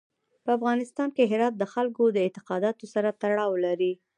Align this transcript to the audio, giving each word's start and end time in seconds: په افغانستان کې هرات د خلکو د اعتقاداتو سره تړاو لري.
په 0.43 0.49
افغانستان 0.57 1.09
کې 1.15 1.23
هرات 1.31 1.53
د 1.57 1.63
خلکو 1.73 2.03
د 2.11 2.17
اعتقاداتو 2.25 2.85
سره 2.93 3.09
تړاو 3.21 3.51
لري. 3.65 3.93